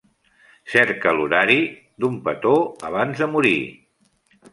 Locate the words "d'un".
2.05-2.15